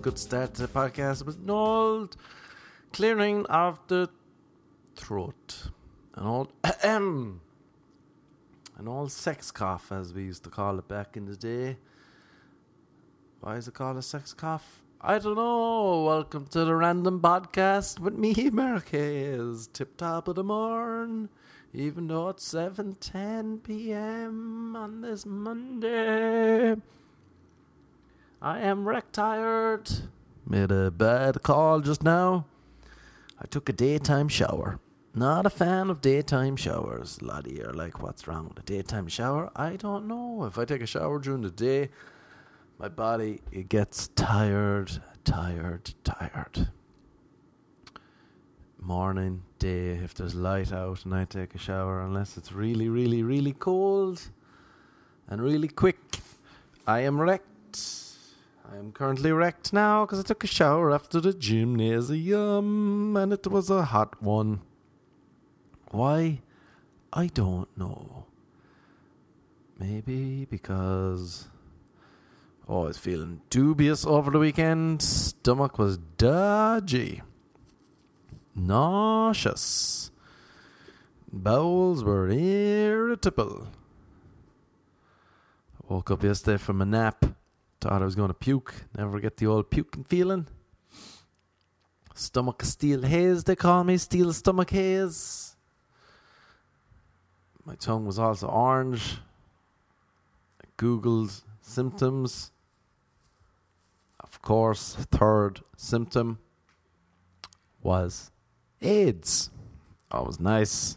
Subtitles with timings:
[0.00, 1.20] good start to the podcast.
[1.20, 2.16] It was an old
[2.92, 4.08] clearing of the
[4.96, 5.70] throat.
[6.14, 7.40] An old ahem.
[8.78, 11.76] an old sex cough, as we used to call it back in the day.
[13.40, 14.82] Why is it called a sex cough?
[15.00, 16.04] I don't know.
[16.04, 18.32] Welcome to the random podcast with me,
[18.90, 19.68] Hayes.
[19.72, 21.28] Tip top of the morn.
[21.72, 24.74] Even though it's 7:10 p.m.
[24.76, 26.76] on this Monday.
[28.44, 29.90] I am wreck tired.
[30.46, 32.44] Made a bad call just now.
[33.40, 34.78] I took a daytime shower.
[35.14, 37.18] Not a fan of daytime showers.
[37.22, 39.50] A lot you are like, what's wrong with a daytime shower?
[39.56, 40.44] I don't know.
[40.44, 41.88] If I take a shower during the day,
[42.78, 44.92] my body it gets tired,
[45.24, 46.68] tired, tired.
[48.78, 53.22] Morning, day, if there's light out and I take a shower, unless it's really, really,
[53.22, 54.20] really cold
[55.28, 55.96] and really quick,
[56.86, 58.03] I am wrecked.
[58.70, 63.46] I am currently wrecked now because I took a shower after the gymnasium and it
[63.46, 64.62] was a hot one.
[65.90, 66.40] Why?
[67.12, 68.26] I don't know.
[69.78, 71.48] Maybe because
[72.68, 75.02] oh, I was feeling dubious over the weekend.
[75.02, 77.22] Stomach was dodgy,
[78.54, 80.10] nauseous.
[81.30, 83.68] Bowels were irritable.
[85.88, 87.24] Woke up yesterday from a nap.
[87.84, 88.72] Thought I was going to puke.
[88.96, 90.46] Never get the old puking feeling.
[92.14, 93.98] Stomach steel haze, they call me.
[93.98, 95.54] Steel stomach haze.
[97.66, 99.18] My tongue was also orange.
[100.62, 102.52] I Googled symptoms.
[104.18, 106.38] Of course, third symptom
[107.82, 108.30] was
[108.80, 109.50] AIDS.
[110.10, 110.96] That was nice.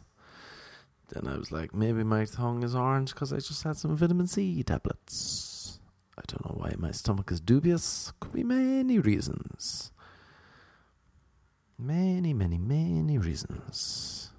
[1.09, 4.27] Then I was like, maybe my tongue is orange because I just had some vitamin
[4.27, 5.56] C tablets.
[6.17, 8.11] I don't know why my stomach is dubious.
[8.20, 9.92] Could be many reasons.
[11.78, 14.32] Many, many, many reasons.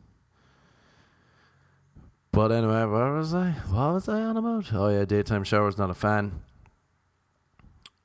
[2.33, 3.51] But anyway, where was I?
[3.71, 4.73] What was I on about?
[4.73, 6.43] Oh yeah, daytime showers, not a fan.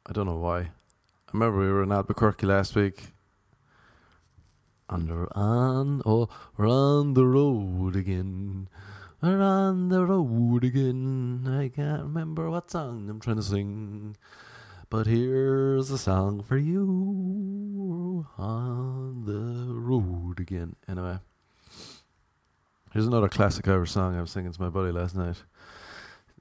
[0.06, 0.60] I don't know why.
[0.60, 0.70] I
[1.34, 3.14] remember we were in Albuquerque last week.
[4.90, 8.70] Under on oh we're on the road again.
[9.24, 11.48] We're on the road again.
[11.48, 14.18] I can't remember what song I'm trying to sing.
[14.90, 18.28] But here's a song for you.
[18.38, 20.76] On the road again.
[20.90, 21.20] Anyway.
[22.92, 25.42] Here's another classic Irish song I was singing to my buddy last night.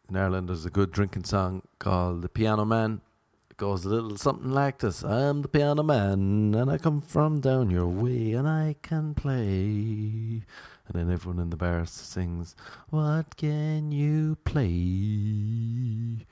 [0.09, 3.01] In Ireland, there's a good drinking song called The Piano Man.
[3.49, 7.39] It goes a little something like this I'm the piano man, and I come from
[7.39, 10.43] down your way, and I can play.
[10.87, 12.57] And then everyone in the bar sings,
[12.91, 16.27] What can you play?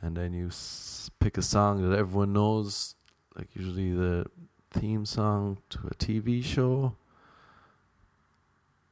[0.00, 2.94] And then you s- pick a song that everyone knows,
[3.36, 4.26] like usually the
[4.70, 6.94] theme song to a TV show.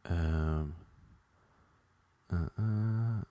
[0.06, 0.74] Um,
[2.32, 3.22] uh, uh,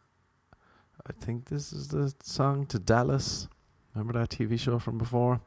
[1.06, 3.48] I think this is the song to Dallas.
[3.94, 5.42] Remember that TV show from before?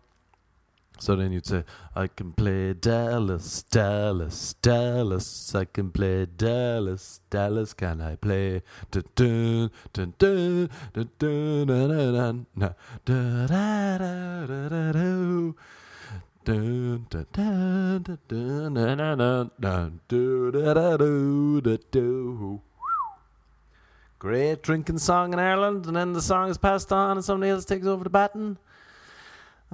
[0.98, 1.64] So then you'd say,
[1.94, 5.54] I can play Dallas, Dallas, Dallas.
[5.54, 7.74] I can play Dallas, Dallas.
[7.74, 8.62] Can I play?
[24.18, 27.64] Great drinking song in Ireland, and then the song is passed on, and somebody else
[27.66, 28.58] takes over the baton.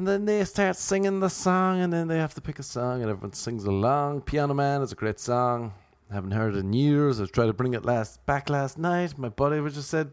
[0.02, 3.02] And then they start singing the song, and then they have to pick a song,
[3.02, 4.22] and everyone sings along.
[4.22, 5.74] Piano Man is a great song.
[6.10, 7.20] I haven't heard it in years.
[7.20, 9.16] I tried to bring it last back last night.
[9.16, 10.10] My buddy was just said,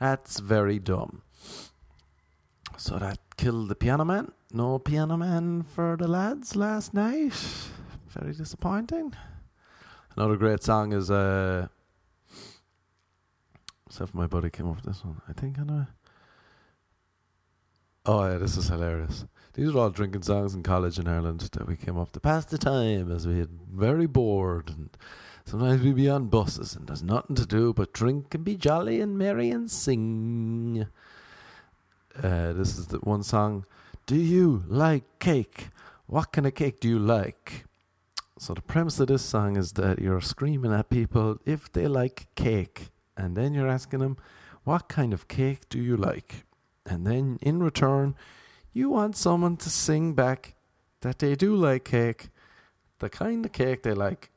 [0.00, 1.22] "That's very dumb."
[2.76, 4.32] So that killed the Piano Man.
[4.52, 7.34] No Piano Man for the lads last night.
[8.08, 9.14] Very disappointing.
[10.16, 11.68] Another great song is uh.
[13.86, 15.22] Except my buddy came up with this one.
[15.28, 15.86] I think I know.
[18.06, 19.26] Oh yeah, this is hilarious.
[19.52, 22.46] These are all drinking songs in college in Ireland that we came up to pass
[22.46, 24.88] the time as we had very bored and
[25.44, 29.02] sometimes we'd be on buses and there's nothing to do but drink and be jolly
[29.02, 30.86] and merry and sing.
[32.16, 33.66] Uh, this is the one song.
[34.06, 35.68] Do you like cake?
[36.06, 37.64] What kind of cake do you like?
[38.38, 42.28] So the premise of this song is that you're screaming at people if they like
[42.34, 44.16] cake, and then you're asking them,
[44.64, 46.46] "What kind of cake do you like?"
[46.86, 48.14] And then in return,
[48.72, 50.54] you want someone to sing back
[51.00, 52.30] that they do like cake,
[52.98, 54.30] the kind of cake they like,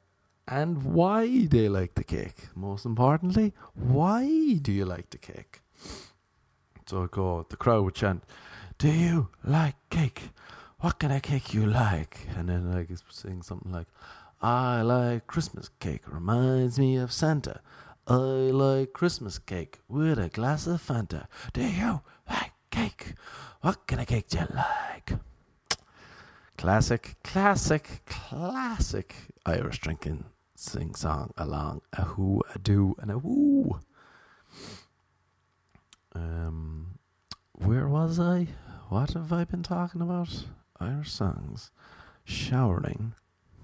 [0.47, 2.49] and why they like the cake.
[2.55, 5.61] Most importantly, why do you like the cake?
[6.85, 8.23] So I go, the crowd would chant,
[8.77, 10.29] Do you like cake?
[10.79, 12.27] What kind of cake you like?
[12.35, 13.87] And then like he's saying something like,
[14.41, 16.01] I like Christmas cake.
[16.05, 17.61] Reminds me of Santa.
[18.05, 21.27] I like Christmas cake with a glass of Fanta.
[21.53, 23.13] Do you like cake?
[23.61, 25.13] What kind of cake do you like?
[26.57, 29.15] Classic, classic, classic
[29.45, 33.79] Irish drinking sing song along a who, a do, and a woo.
[36.13, 36.99] Um,
[37.53, 38.47] where was I?
[38.89, 40.45] What have I been talking about?
[40.79, 41.71] Irish songs.
[42.25, 43.13] Showering.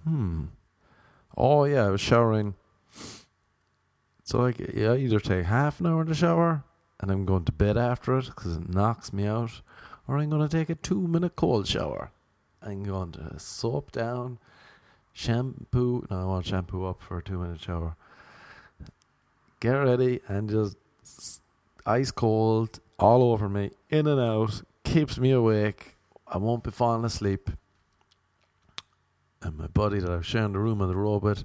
[0.06, 0.46] Hmm.
[1.38, 2.56] Oh yeah, I was showering.
[4.30, 6.64] So like, yeah, I either take half an hour to shower
[7.00, 9.62] and I'm going to bed after it because it knocks me out,
[10.08, 12.12] or I'm going to take a two minute cold shower.
[12.62, 14.38] I'm going to soap down,
[15.14, 16.06] shampoo.
[16.12, 17.96] No, I want shampoo up for a two minute shower.
[19.62, 20.78] Get ready and just
[21.88, 25.96] ice cold all over me, in and out, keeps me awake.
[26.28, 27.50] I won't be falling asleep.
[29.42, 31.44] And my buddy that I've sharing the room on the robot,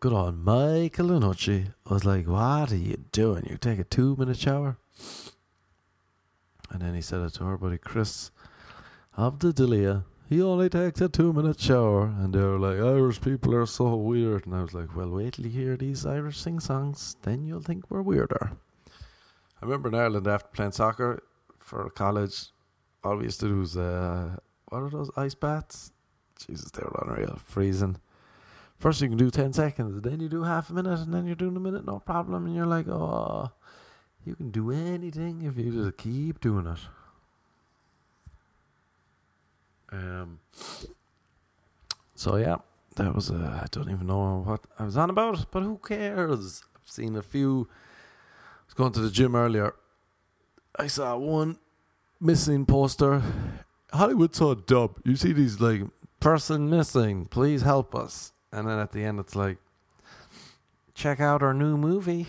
[0.00, 3.46] good on Michael Lanucci, was like, What are you doing?
[3.50, 4.78] You take a two minute shower?
[6.70, 8.30] And then he said it to her buddy Chris
[9.14, 10.04] of the Delia.
[10.26, 12.06] He only takes a two minute shower.
[12.06, 14.46] And they were like, Irish people are so weird.
[14.46, 17.60] And I was like, Well, wait till you hear these Irish sing songs, then you'll
[17.60, 18.52] think we're weirder.
[18.88, 21.22] I remember in Ireland after playing soccer
[21.58, 22.46] for college,
[23.04, 24.36] all we used to do was, uh,
[24.68, 25.92] what are those ice baths?
[26.38, 27.38] Jesus, they were unreal.
[27.44, 27.98] Freezing.
[28.80, 31.34] First, you can do 10 seconds, then you do half a minute, and then you're
[31.34, 32.46] doing a minute, no problem.
[32.46, 33.50] And you're like, oh,
[34.24, 36.78] you can do anything if you just keep doing it.
[39.92, 40.40] Um.
[42.14, 42.56] So, yeah,
[42.96, 46.62] that was, uh, I don't even know what I was on about, but who cares?
[46.74, 47.68] I've seen a few.
[47.70, 49.74] I was going to the gym earlier.
[50.78, 51.58] I saw one
[52.18, 53.22] missing poster.
[53.92, 55.00] Hollywood saw dub.
[55.04, 55.82] You see these like
[56.18, 58.32] person missing, please help us.
[58.52, 59.58] And then at the end, it's like,
[60.94, 62.28] check out our new movie.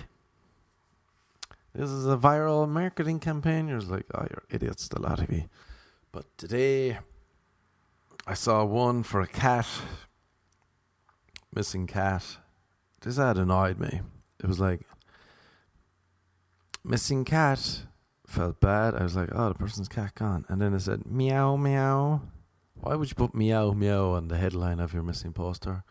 [1.73, 3.67] This is a viral marketing campaign.
[3.67, 5.45] You're like, oh, you're idiots, the lot of you.
[6.11, 6.99] But today,
[8.27, 9.67] I saw one for a cat,
[11.55, 12.37] missing cat.
[13.01, 14.01] This ad annoyed me.
[14.43, 14.81] It was like,
[16.83, 17.83] missing cat.
[18.27, 18.95] Felt bad.
[18.95, 20.45] I was like, oh, the person's cat gone.
[20.47, 22.21] And then it said, meow, meow.
[22.75, 25.83] Why would you put meow meow on the headline of your missing poster?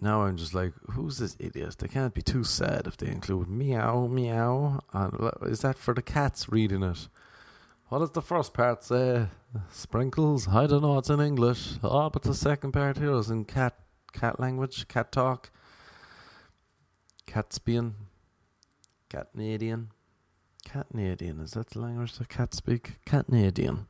[0.00, 1.76] Now I'm just like, who's this idiot?
[1.78, 4.80] They can't be too sad if they include meow meow.
[4.92, 7.08] And is that for the cats reading it?
[7.88, 9.28] What does the first part say?
[9.70, 10.48] Sprinkles?
[10.48, 10.98] I don't know.
[10.98, 11.74] It's in English.
[11.82, 13.74] Oh, but the second part here is in cat
[14.12, 15.50] cat language, cat talk,
[17.26, 17.92] Catspian,
[19.08, 19.88] Catnadian,
[20.66, 21.40] Catnadian.
[21.42, 22.98] Is that the language that cats speak?
[23.06, 23.86] Catnadian.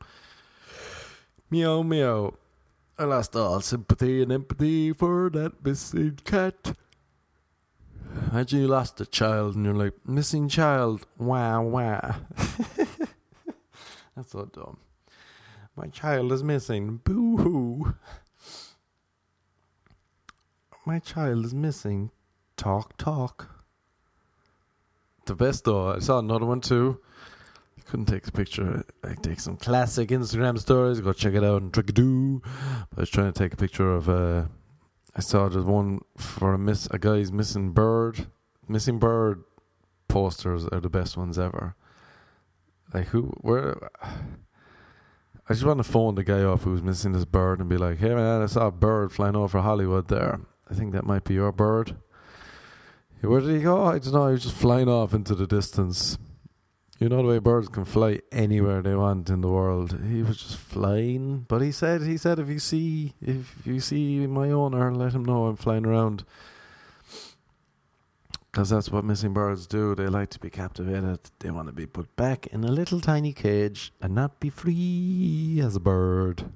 [1.51, 2.35] Meow meow.
[2.99, 6.75] I lost all sympathy and empathy for that missing cat.
[8.33, 12.17] Imagine you lost a child and you're like, missing child, wow, wow.
[14.17, 14.79] That's so dumb.
[15.77, 17.95] My child is missing, boo hoo.
[20.87, 22.11] My child is missing,
[22.57, 23.51] talk, talk.
[25.27, 27.03] The best though, I saw another one too
[27.87, 28.85] couldn't take a picture.
[29.05, 31.01] I take some classic Instagram stories.
[31.01, 32.43] Go check it out and Trickadoo.
[32.91, 34.09] But I was trying to take a picture of.
[34.09, 34.45] Uh,
[35.15, 36.87] I saw the one for a miss.
[36.91, 38.27] A guy's missing bird.
[38.69, 39.45] Missing bird
[40.09, 41.75] posters are the best ones ever.
[42.93, 43.33] Like who?
[43.41, 43.91] Where?
[45.49, 47.99] I just want to phone the guy up who's missing this bird and be like,
[47.99, 50.41] "Hey man, I saw a bird flying over Hollywood there.
[50.69, 51.97] I think that might be your bird."
[53.23, 53.85] Where did he go?
[53.85, 54.27] I don't know.
[54.27, 56.19] He was just flying off into the distance.
[56.99, 59.99] You know the way birds can fly anywhere they want in the world.
[60.09, 64.27] He was just flying, but he said he said if you see if you see
[64.27, 66.25] my owner, let him know I'm flying around.
[68.51, 69.95] Because that's what missing birds do.
[69.95, 71.21] They like to be captivated.
[71.41, 75.61] They want to be put back in a little tiny cage and not be free
[75.63, 76.51] as a bird.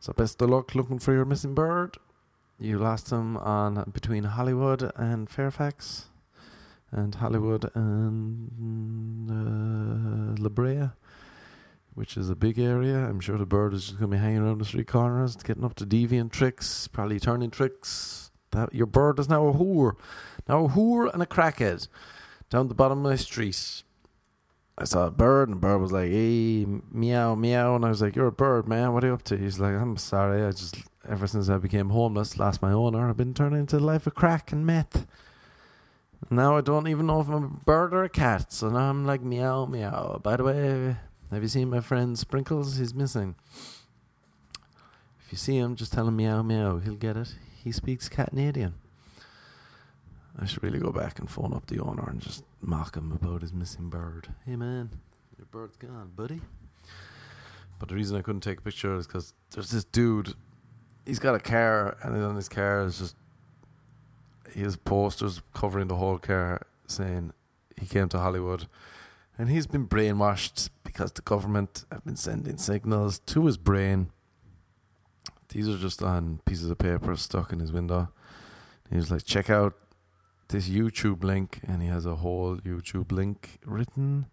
[0.00, 1.96] So best of luck looking for your missing bird.
[2.58, 6.06] You lost him on between Hollywood and Fairfax
[6.94, 10.90] and Hollywood and uh, La Brea,
[11.94, 12.96] which is a big area.
[12.96, 15.64] I'm sure the bird is just going to be hanging around the street corners, getting
[15.64, 18.30] up to deviant tricks, probably turning tricks.
[18.52, 19.94] That your bird is now a whore,
[20.48, 21.88] now a whore and a crackhead
[22.50, 23.82] down the bottom of my street.
[24.78, 28.00] I saw a bird, and the bird was like, "Hey, meow, meow," and I was
[28.00, 28.92] like, "You're a bird, man.
[28.92, 30.44] What are you up to?" He's like, "I'm sorry.
[30.44, 30.76] I just
[31.08, 34.14] ever since I became homeless, lost my owner, I've been turning into the life of
[34.14, 35.06] crack and meth."
[36.30, 38.52] Now I don't even know if I'm a bird or a cat.
[38.52, 40.20] So now I'm like meow meow.
[40.22, 40.96] By the way,
[41.30, 42.76] Have you seen my friend Sprinkles?
[42.76, 43.34] He's missing.
[45.24, 46.78] If you see him, just tell him meow meow.
[46.78, 47.34] He'll get it.
[47.62, 48.74] He speaks Canadian.
[50.38, 53.42] I should really go back and phone up the owner and just mock him about
[53.42, 54.28] his missing bird.
[54.44, 54.90] Hey man,
[55.38, 56.40] your bird's gone, buddy.
[57.78, 60.34] But the reason I couldn't take a picture is because there's this dude.
[61.06, 63.16] He's got a car, and on his car is just
[64.54, 67.32] has posters covering the whole car saying
[67.76, 68.66] he came to Hollywood,
[69.38, 74.10] and he's been brainwashed because the government have been sending signals to his brain.
[75.48, 78.08] These are just on pieces of paper stuck in his window.
[78.90, 79.74] He was like, check out
[80.48, 84.26] this YouTube link, and he has a whole YouTube link written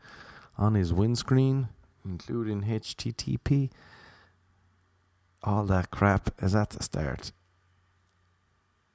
[0.58, 1.70] on his windscreen,
[2.06, 3.72] including HTTP.
[5.44, 7.32] All that crap is at the start.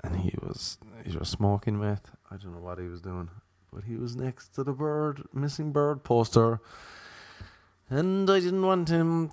[0.03, 2.11] And he was he was smoking meth.
[2.31, 3.31] I don't know what he was doing,
[3.73, 6.61] but he was next to the bird missing bird poster,
[7.88, 9.33] and I didn't want him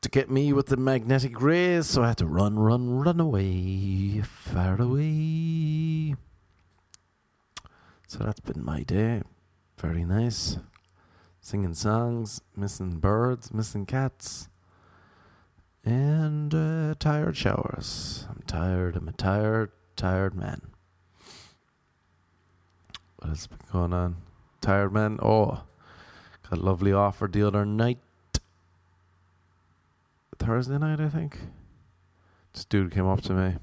[0.00, 4.22] to get me with the magnetic rays, so I had to run, run, run away,
[4.22, 6.14] far away.
[8.06, 9.22] So that's been my day.
[9.76, 10.58] Very nice.
[11.40, 14.48] Singing songs, missing birds, missing cats,
[15.84, 18.26] and uh, tired showers.
[18.28, 18.96] I'm tired.
[18.96, 20.62] I'm tired, tired man.
[23.16, 24.16] What has been going on?
[24.60, 25.18] Tired man?
[25.20, 25.64] Oh,
[26.48, 27.98] got a lovely offer the other night.
[30.38, 31.40] Thursday night, I think.
[32.54, 33.56] This dude came up to me.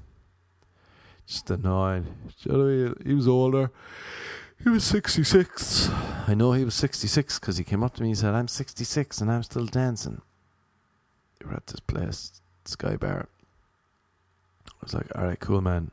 [1.26, 2.06] Just annoyed.
[2.38, 3.70] He was older.
[4.62, 5.88] He was 66.
[6.28, 9.22] I know he was 66 because he came up to me and said, I'm 66
[9.22, 10.20] and I'm still dancing.
[11.40, 13.26] We were at this place, Sky Bar.
[14.66, 15.90] I was like, alright, cool, man.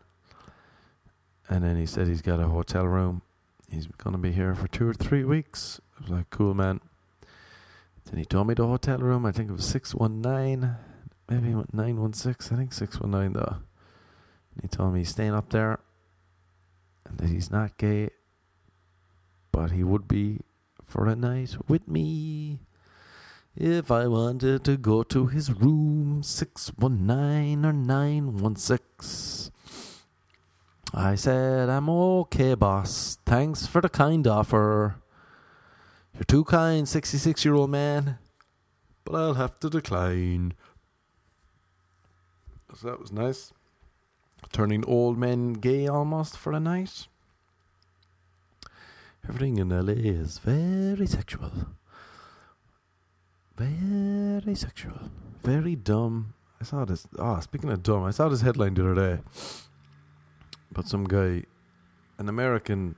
[1.49, 3.21] And then he said he's got a hotel room.
[3.69, 5.81] He's going to be here for two or three weeks.
[5.97, 6.79] I was like, cool, man.
[8.05, 9.25] Then he told me the hotel room.
[9.25, 10.75] I think it was 619,
[11.29, 12.55] maybe 916.
[12.55, 13.57] I think 619, though.
[14.55, 15.79] And he told me he's staying up there
[17.05, 18.09] and that he's not gay
[19.53, 20.39] but he would be
[20.83, 22.59] for a night with me.
[23.55, 29.53] If I wanted to go to his room, 619 or 916.
[30.93, 33.17] I said, I'm okay, boss.
[33.25, 34.97] Thanks for the kind offer.
[36.13, 38.19] You're too kind, 66 year old man.
[39.03, 40.53] But I'll have to decline.
[42.75, 43.51] So that was nice.
[44.51, 47.07] Turning old men gay almost for a night.
[49.27, 51.51] Everything in LA is very sexual.
[53.57, 55.09] Very sexual.
[55.43, 56.33] Very dumb.
[56.61, 57.07] I saw this.
[57.17, 59.21] Oh, speaking of dumb, I saw this headline the other day.
[60.73, 61.43] But some guy,
[62.17, 62.95] an American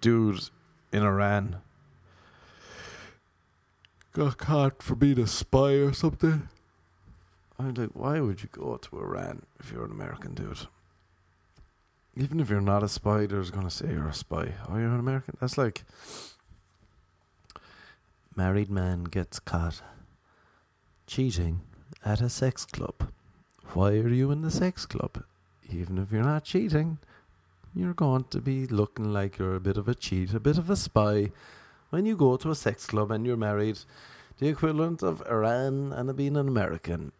[0.00, 0.48] dude
[0.92, 1.58] in Iran,
[4.12, 6.48] got caught for being a spy or something.
[7.58, 10.66] I'm like, why would you go to Iran if you're an American dude?
[12.16, 14.52] even if you're not a spy, there's going to say you're a spy.
[14.68, 15.36] Oh, you're an American?
[15.40, 15.84] That's like
[18.36, 19.82] married man gets caught
[21.06, 21.60] cheating
[22.04, 23.10] at a sex club.
[23.72, 25.24] Why are you in the sex club?
[25.70, 26.98] Even if you're not cheating,
[27.74, 30.68] you're going to be looking like you're a bit of a cheat, a bit of
[30.68, 31.30] a spy
[31.90, 33.78] when you go to a sex club and you're married.
[34.38, 37.12] The equivalent of Iran and being an American.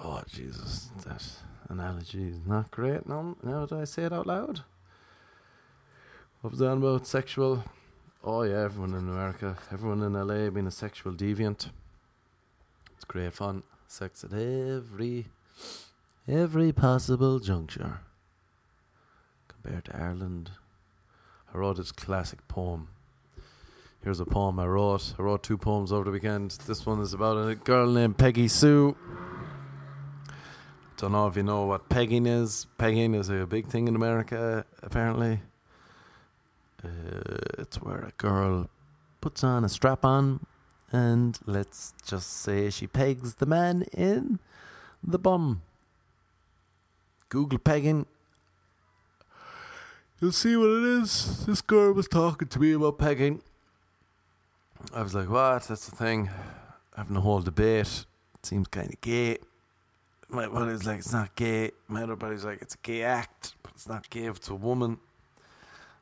[0.00, 0.90] Oh, Jesus.
[1.04, 1.24] that
[1.68, 4.60] analogy is not great now, now that I say it out loud.
[6.42, 7.64] Was on about sexual?
[8.22, 11.70] Oh yeah, everyone in America, everyone in LA being a sexual deviant.
[12.94, 13.62] It's great fun.
[13.86, 15.26] Sex at every
[16.28, 18.00] every possible juncture.
[19.48, 20.50] Compared to Ireland.
[21.52, 22.88] I wrote this classic poem.
[24.02, 25.14] Here's a poem I wrote.
[25.18, 26.50] I wrote two poems over the weekend.
[26.66, 28.96] This one is about a girl named Peggy Sue
[31.04, 32.66] don't know if you know what pegging is.
[32.78, 35.42] Pegging is a big thing in America, apparently.
[36.82, 36.88] Uh,
[37.58, 38.70] it's where a girl
[39.20, 40.46] puts on a strap on
[40.92, 44.38] and let's just say she pegs the man in
[45.02, 45.60] the bum.
[47.34, 48.06] Google pegging.
[50.20, 51.44] You'll see what it is.
[51.46, 53.42] This girl was talking to me about pegging.
[54.94, 55.64] I was like, what?
[55.64, 56.30] That's the thing.
[56.96, 58.06] Having a whole debate.
[58.34, 59.38] It seems kind of gay
[60.34, 61.70] my buddy's like, it's not gay.
[61.88, 64.54] My other buddy's like, it's a gay act, but it's not gay if it's a
[64.54, 64.98] woman.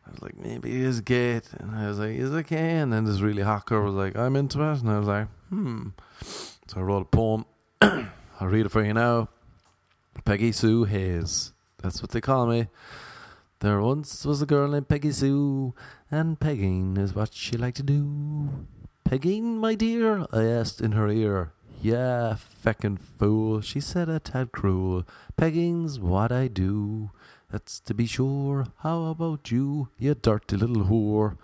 [0.07, 1.41] I was like, maybe it is gay.
[1.59, 2.79] And I was like, is it gay?
[2.79, 4.81] And then this really hot girl was like, I'm into it.
[4.81, 5.89] And I was like, hmm.
[6.67, 7.45] So I wrote a poem.
[7.83, 9.29] I'll read it for you now.
[10.25, 11.53] Peggy Sue Hayes.
[11.83, 12.69] That's what they call me.
[13.61, 15.75] There once was a girl named Peggy Sue,
[16.11, 18.67] and pegging is what she liked to do.
[19.05, 20.27] Pegging, my dear?
[20.33, 21.53] I asked in her ear.
[21.81, 25.05] Yeah, feckin' fool, she said a tad cruel.
[25.37, 27.11] Pegging's what I do,
[27.51, 28.67] that's to be sure.
[28.79, 31.37] How about you, you dirty little whore?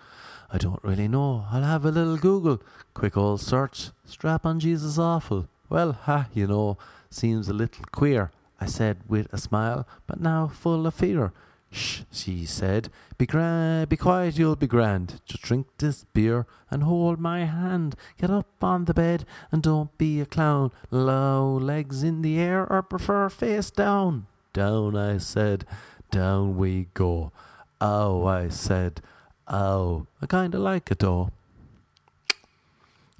[0.51, 1.45] I don't really know.
[1.51, 2.63] I'll have a little Google.
[2.95, 3.91] Quick old search.
[4.07, 5.49] Strap on Jesus awful.
[5.69, 6.79] Well, ha, you know,
[7.11, 8.31] seems a little queer,
[8.61, 11.33] I said with a smile, but now full of fear.
[11.71, 12.91] Shh, she said.
[13.19, 15.21] Be grand, be quiet, you'll be grand.
[15.27, 17.95] Just drink this beer and hold my hand.
[18.21, 20.73] Get up on the bed and don't be a clown.
[20.91, 24.27] Low legs in the air or prefer face down.
[24.53, 25.67] Down, I said.
[26.11, 27.33] Down we go.
[27.81, 29.03] Oh, I said.
[29.47, 31.31] Oh, I kinda like it though.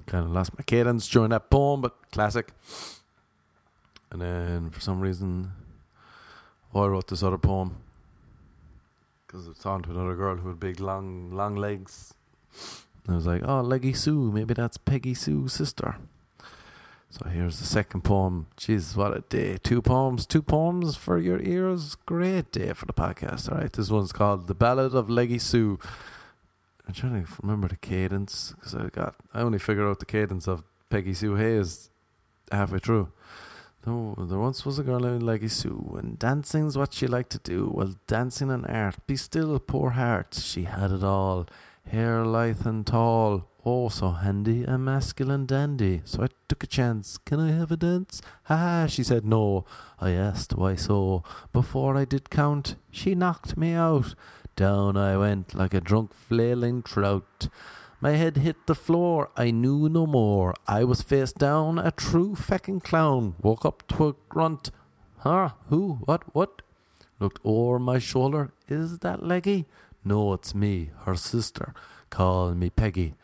[0.07, 2.51] Kinda lost my cadence during that poem, but classic.
[4.11, 5.51] And then for some reason,
[6.73, 7.77] I wrote this other poem
[9.25, 12.15] because I was to another girl who had big, long, long legs.
[13.05, 15.97] And I was like, oh, Leggy Sue, maybe that's Peggy Sue's sister.
[17.11, 18.47] So here's the second poem.
[18.55, 19.57] Jesus, what a day.
[19.57, 21.95] Two poems, two poems for your ears.
[22.05, 23.51] Great day for the podcast.
[23.51, 25.79] All right, this one's called The Ballad of Leggy Sue.
[26.87, 30.47] I'm trying to remember the cadence because I got, I only figured out the cadence
[30.47, 31.89] of Peggy Sue Hayes
[32.51, 33.11] halfway through.
[33.85, 37.71] There once was a girl named Leggy Sue, and dancing's what she liked to do.
[37.73, 41.47] Well, dancing and art, be still, poor heart, she had it all.
[41.87, 46.01] Hair lithe and tall, oh, so handy, a masculine dandy.
[46.05, 47.17] So I took a chance.
[47.17, 48.21] Can I have a dance?
[48.43, 48.85] Ha!
[48.87, 49.65] She said no.
[49.99, 51.23] I asked why so.
[51.53, 54.13] Before I did count, she knocked me out.
[54.55, 57.47] Down I went like a drunk flailing trout.
[58.01, 60.55] My head hit the floor, I knew no more.
[60.65, 63.35] I was face down, a true feckin' clown.
[63.41, 64.71] Woke up to a grunt.
[65.17, 65.49] Huh?
[65.67, 65.99] Who?
[66.05, 66.23] What?
[66.33, 66.61] What?
[67.19, 68.53] Looked o'er my shoulder.
[68.69, 69.65] Is that Leggy?
[70.05, 71.73] No, it's me, her sister.
[72.09, 73.15] Call me Peggy.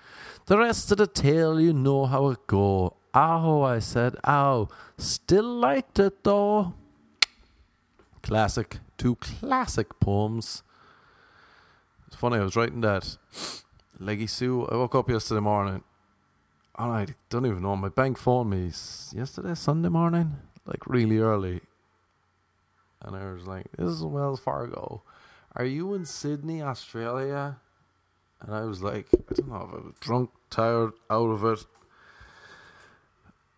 [0.48, 2.98] The rest of the tale, you know how it go.
[3.16, 4.68] Ow, I said, ow.
[4.98, 6.74] Still liked it though.
[8.22, 8.80] Classic.
[8.98, 10.64] Two classic poems.
[12.08, 13.18] It's funny, I was writing that
[14.00, 14.68] Leggy Sue.
[14.68, 15.84] I woke up yesterday morning
[16.78, 17.76] and I don't even know.
[17.76, 18.72] My bank phoned me
[19.14, 21.62] yesterday, Sunday morning, like really early.
[23.02, 25.04] And I was like, This is Wells Fargo.
[25.56, 27.58] Are you in Sydney, Australia?
[28.42, 31.66] And I was like, I don't know if I was drunk, tired, out of it.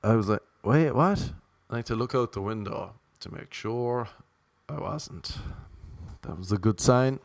[0.03, 1.31] I was like, Wait, what?
[1.69, 4.09] I had to look out the window to make sure
[4.69, 5.37] I wasn't.
[6.21, 7.19] That was a good sign.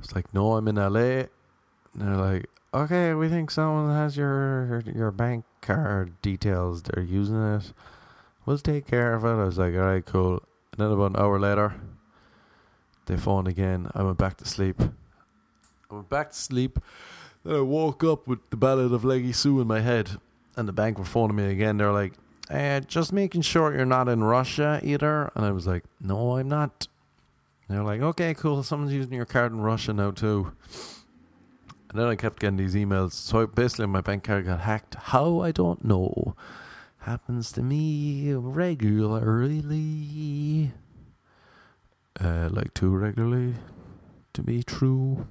[0.00, 0.98] It's like, no, I'm in LA.
[0.98, 1.28] And
[1.94, 6.82] they're like, okay, we think someone has your your bank card details.
[6.82, 7.72] They're using it.
[8.46, 9.28] We'll take care of it.
[9.28, 10.42] I was like, all right, cool.
[10.72, 11.74] And then about an hour later,
[13.06, 13.90] they phoned again.
[13.94, 14.80] I went back to sleep.
[15.90, 16.78] I went back to sleep.
[17.44, 20.18] Then I woke up with the ballad of Leggy Sue in my head.
[20.56, 21.76] And the bank were phoning me again.
[21.76, 22.14] They're like,
[22.50, 25.30] eh, just making sure you're not in Russia either.
[25.34, 26.88] And I was like, no, I'm not.
[27.70, 28.64] They're like, okay, cool.
[28.64, 30.50] Someone's using your card in Russia now too.
[31.88, 33.12] And then I kept getting these emails.
[33.12, 34.96] So basically, my bank card got hacked.
[34.96, 36.34] How I don't know.
[36.98, 39.12] Happens to me regularly.
[42.20, 43.54] Uh, like too regularly
[44.32, 45.28] to be true.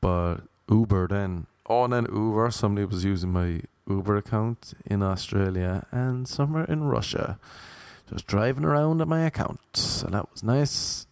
[0.00, 1.48] But Uber then.
[1.66, 2.52] Oh, and then Uber.
[2.52, 7.40] Somebody was using my Uber account in Australia and somewhere in Russia.
[8.08, 9.58] Just driving around at my account.
[9.74, 11.07] So that was nice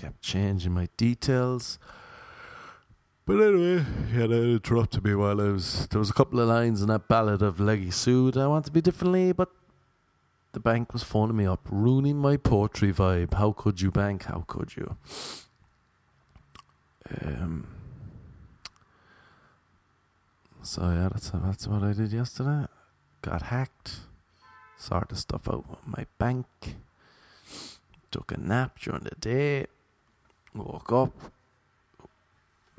[0.00, 1.78] kept changing my details.
[3.26, 3.84] But anyway,
[4.14, 5.86] yeah, that interrupted me while I was.
[5.88, 8.64] There was a couple of lines in that ballad of Leggy Sue that I want
[8.66, 9.50] to be differently, but
[10.52, 13.34] the bank was phoning me up, ruining my poetry vibe.
[13.34, 14.24] How could you, bank?
[14.24, 14.96] How could you?
[17.22, 17.66] Um.
[20.62, 22.66] So yeah, that's that's what I did yesterday.
[23.22, 24.00] Got hacked.
[24.78, 26.46] Sorted stuff out with my bank.
[28.10, 29.66] Took a nap during the day.
[30.54, 31.12] Woke up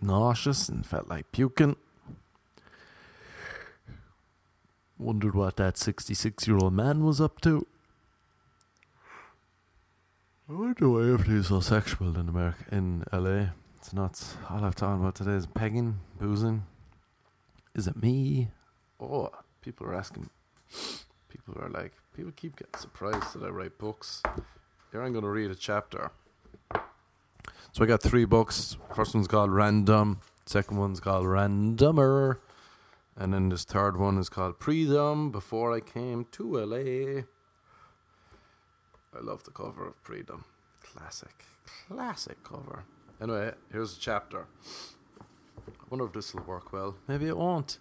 [0.02, 1.76] nauseous and felt like puking.
[4.98, 7.66] Wondered what that 66 year old man was up to.
[10.50, 13.50] I wonder why everything's so sexual in America, in LA.
[13.78, 14.36] It's nuts.
[14.50, 16.64] All I've talking about today is pegging, boozing.
[17.76, 18.50] Is it me?
[19.00, 19.30] Oh,
[19.62, 20.30] people are asking.
[21.30, 24.24] People are like, people keep getting surprised that I write books.
[24.92, 26.12] Here I'm going to read a chapter
[27.72, 28.78] so I got three books.
[28.96, 30.20] First one's called Random.
[30.46, 32.38] Second one's called Randomer.
[33.16, 37.24] And then this third one is called Predom Before I Came to LA.
[39.16, 40.44] I love the cover of Predom.
[40.82, 41.46] Classic,
[41.88, 42.86] classic cover.
[43.22, 44.46] Anyway, here's a chapter.
[45.68, 46.96] I wonder if this will work well.
[47.08, 47.78] Maybe it won't.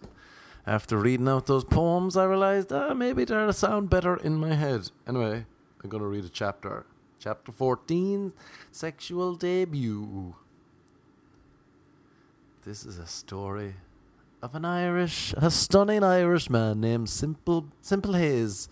[0.66, 4.90] After reading out those poems, I realized uh, maybe they'll sound better in my head.
[5.06, 5.46] Anyway,
[5.82, 6.84] I'm going to read a chapter.
[7.20, 8.32] Chapter 14
[8.70, 10.36] Sexual Debut.
[12.64, 13.74] This is a story
[14.40, 18.68] of an Irish, a stunning Irish man named Simple, Simple Hayes.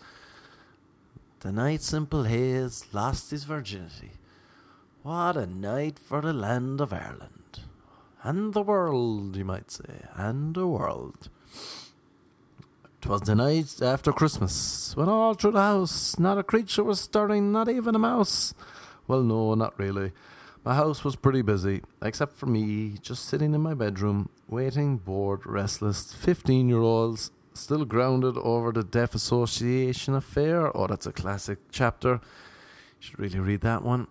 [1.40, 4.12] The night Simple Hayes lost his virginity.
[5.02, 7.62] What a night for the land of Ireland.
[8.22, 11.30] And the world, you might say, and the world.
[13.06, 17.52] 'Twas the night after Christmas, when all through the house not a creature was stirring,
[17.52, 18.52] not even a mouse.
[19.06, 20.10] Well, no, not really.
[20.64, 25.46] My house was pretty busy, except for me, just sitting in my bedroom, waiting, bored,
[25.46, 30.76] restless, fifteen year olds, still grounded over the Deaf Association affair.
[30.76, 32.14] Oh, that's a classic chapter.
[32.14, 32.18] You
[32.98, 34.08] should really read that one.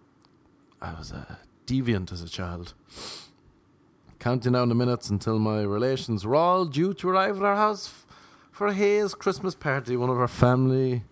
[0.81, 2.73] I was a deviant as a child.
[4.19, 8.04] Counting down the minutes until my relations were all due to arrive at our house
[8.55, 11.03] for Hayes Christmas party, one of our family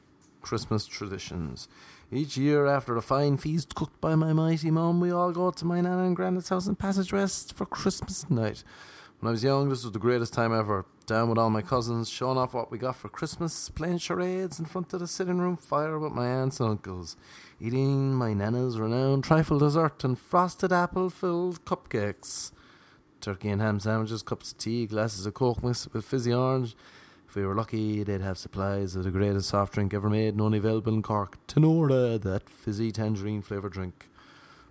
[0.41, 1.67] Christmas traditions.
[2.09, 5.65] Each year, after a fine feast cooked by my mighty mum, we all go to
[5.65, 8.63] my nana and granddad's house in Passage West for Christmas night.
[9.19, 10.85] When I was young, this was the greatest time ever.
[11.05, 14.63] Down with all my cousins, showing off what we got for Christmas, playing charades in
[14.63, 17.17] front of the sitting room fire with my aunts and uncles,
[17.59, 22.53] eating my nana's renowned trifle dessert and frosted apple filled cupcakes,
[23.19, 26.77] turkey and ham sandwiches, cups of tea, glasses of coke mixed with fizzy orange,
[27.33, 30.41] if we were lucky, they'd have supplies of the greatest soft drink ever made and
[30.41, 31.39] only available in Cork.
[31.47, 34.07] Tanora, that fizzy tangerine flavoured drink.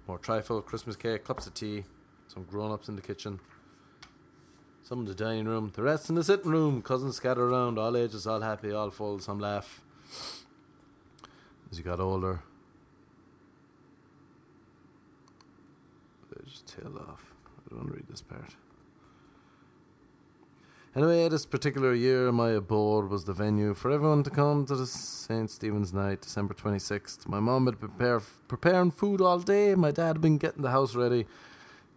[0.06, 1.82] More trifle, Christmas cake, cups of tea,
[2.28, 3.40] some grown ups in the kitchen.
[4.84, 6.82] Some in the dining room, the rest in the sitting room.
[6.82, 9.82] Cousins scattered around, all ages, all happy, all full, some laugh.
[11.68, 12.44] As you got older,
[16.30, 17.34] they just tailed off.
[17.44, 18.54] I don't want to read this part.
[20.94, 24.86] Anyway, this particular year, my abode was the venue for everyone to come to the
[24.86, 25.50] St.
[25.50, 27.26] Stephen's night, December 26th.
[27.26, 29.74] My mom had been preparing food all day.
[29.74, 31.26] My dad had been getting the house ready.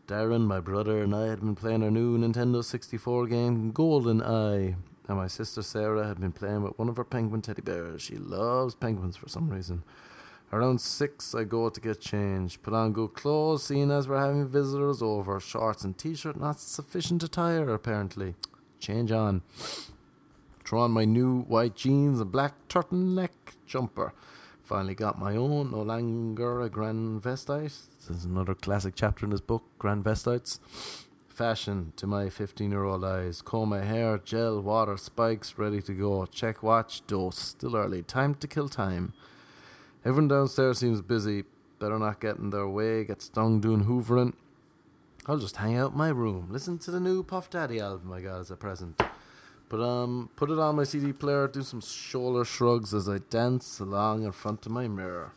[0.08, 4.78] Darren, my brother, and I had been playing our new Nintendo 64 game, Golden Eye.
[5.10, 8.02] And my sister Sarah had been playing with one of her penguin teddy bears.
[8.02, 9.84] She loves penguins for some reason.
[10.54, 14.48] Around six, I go to get changed, put on good clothes, seeing as we're having
[14.48, 15.42] visitors over.
[15.42, 18.36] Shorts and t shirt not sufficient attire, apparently
[18.86, 19.42] change on.
[20.64, 23.30] Throw on my new white jeans and black turtleneck
[23.66, 24.14] jumper.
[24.64, 27.64] Finally got my own, no longer a grand vestite.
[27.64, 30.60] This is another classic chapter in this book, grand vestites.
[31.28, 33.42] Fashion to my 15 year old eyes.
[33.42, 36.26] Comb my hair, gel, water, spikes, ready to go.
[36.26, 37.38] Check watch, dose.
[37.38, 38.02] Still early.
[38.02, 39.14] Time to kill time.
[40.04, 41.44] Everyone downstairs seems busy.
[41.78, 44.34] Better not get in their way, get stung doing hoovering.
[45.28, 48.22] I'll just hang out in my room, listen to the new Puff Daddy album I
[48.22, 49.02] got as a present.
[49.70, 53.80] But um, put it on my CD player, do some shoulder shrugs as I dance
[53.80, 55.34] along in front of my mirror,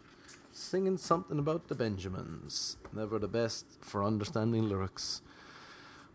[0.53, 2.77] singing something about the Benjamins.
[2.93, 5.23] Never the best for understanding lyrics.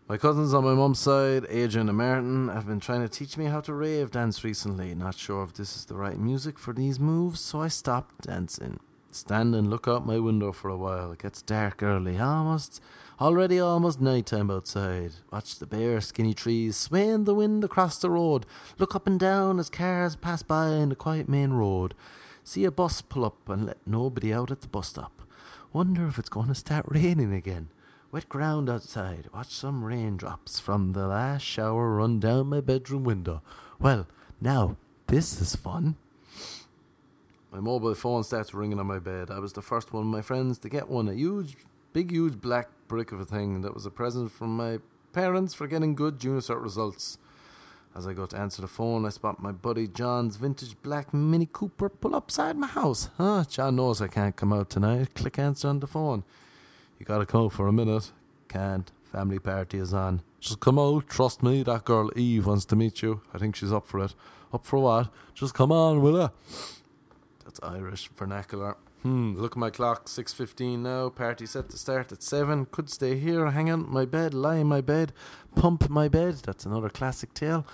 [0.06, 3.46] My cousins on my mum's side, Adrian and Martin, have been trying to teach me
[3.46, 4.94] how to rave dance recently.
[4.94, 8.78] Not sure if this is the right music for these moves, so I stopped dancing.
[9.10, 11.10] Stand and look out my window for a while.
[11.10, 12.80] It gets dark early, almost
[13.20, 15.12] Already almost night time outside.
[15.30, 18.44] Watch the bare, skinny trees sway in the wind across the road.
[18.76, 21.94] Look up and down as cars pass by in the quiet main road.
[22.42, 25.22] See a bus pull up and let nobody out at the bus stop.
[25.72, 27.68] Wonder if it's going to start raining again.
[28.10, 29.28] Wet ground outside.
[29.32, 33.42] Watch some raindrops from the last shower run down my bedroom window.
[33.78, 34.08] Well,
[34.40, 35.94] now, this is fun.
[37.52, 39.30] My mobile phone starts ringing on my bed.
[39.30, 41.56] I was the first one of my friends to get one, a huge
[41.94, 44.78] big, huge black brick of a thing that was a present from my
[45.12, 47.18] parents for getting good junior cert results.
[47.94, 51.48] As I go to answer the phone, I spot my buddy John's vintage black Mini
[51.50, 53.10] Cooper pull up beside my house.
[53.16, 55.14] Huh, John knows I can't come out tonight.
[55.14, 56.24] Click answer on the phone.
[56.98, 58.10] You gotta come for a minute.
[58.48, 58.90] Can't.
[59.12, 60.22] Family party is on.
[60.40, 61.08] Just come out.
[61.08, 63.20] Trust me, that girl Eve wants to meet you.
[63.32, 64.16] I think she's up for it.
[64.52, 65.10] Up for what?
[65.32, 66.30] Just come on, will ya?
[67.44, 68.76] That's Irish vernacular.
[69.04, 72.64] Hmm, look at my clock, 6.15 now, party set to start at 7.
[72.70, 75.12] Could stay here, hang on my bed, lie in my bed,
[75.54, 76.36] pump my bed.
[76.36, 77.66] That's another classic tale.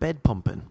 [0.00, 0.62] Bed pumping.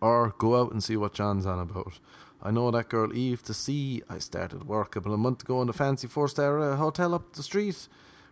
[0.00, 2.00] Or go out and see what John's on about.
[2.42, 4.02] I know that girl Eve to see.
[4.08, 7.42] I started work a month ago in the fancy four star uh, hotel up the
[7.42, 7.88] street.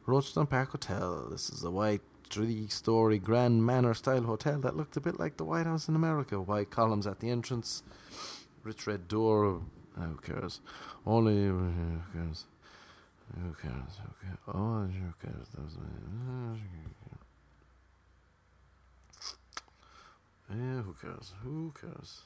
[0.07, 1.29] Rochestown Park Hotel.
[1.31, 5.37] This is a white three story grand manor style hotel that looked a bit like
[5.37, 6.40] the White House in America.
[6.40, 7.83] White columns at the entrance,
[8.64, 9.61] rich red door,
[10.03, 10.61] who cares?
[11.07, 12.47] Only who cares?
[13.35, 14.01] Who cares?
[14.03, 14.39] Who cares?
[14.49, 15.49] Oh, who cares?
[20.51, 21.33] Yeah, who cares?
[21.43, 22.23] Who cares?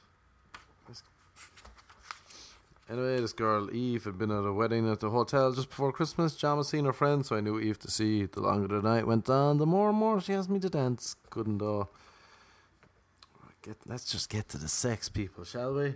[2.91, 6.37] Anyway, this girl Eve had been at a wedding at the hotel just before Christmas.
[6.37, 8.27] John was seeing her friend, so I knew Eve to see.
[8.27, 11.17] The longer the night went on, the more and more she asked me to dance.
[11.31, 11.89] Couldn't though.
[13.63, 15.95] Get, let's just get to the sex, people, shall we?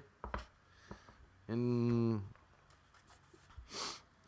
[1.49, 2.23] In